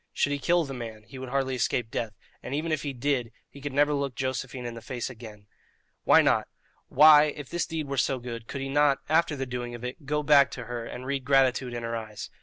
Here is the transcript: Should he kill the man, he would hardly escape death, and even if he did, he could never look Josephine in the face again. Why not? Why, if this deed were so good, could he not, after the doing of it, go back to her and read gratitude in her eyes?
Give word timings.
Should 0.13 0.31
he 0.31 0.39
kill 0.39 0.65
the 0.65 0.73
man, 0.73 1.03
he 1.03 1.19
would 1.19 1.29
hardly 1.29 1.53
escape 1.53 1.91
death, 1.91 2.13
and 2.41 2.55
even 2.55 2.71
if 2.71 2.81
he 2.81 2.91
did, 2.91 3.31
he 3.47 3.61
could 3.61 3.71
never 3.71 3.93
look 3.93 4.15
Josephine 4.15 4.65
in 4.65 4.73
the 4.73 4.81
face 4.81 5.11
again. 5.11 5.45
Why 6.05 6.23
not? 6.23 6.47
Why, 6.87 7.25
if 7.25 7.49
this 7.49 7.67
deed 7.67 7.85
were 7.87 7.97
so 7.97 8.17
good, 8.17 8.47
could 8.47 8.61
he 8.61 8.69
not, 8.69 8.97
after 9.09 9.35
the 9.35 9.45
doing 9.45 9.75
of 9.75 9.83
it, 9.83 10.07
go 10.07 10.23
back 10.23 10.49
to 10.57 10.63
her 10.65 10.87
and 10.87 11.05
read 11.05 11.23
gratitude 11.23 11.75
in 11.75 11.83
her 11.83 11.95
eyes? 11.95 12.31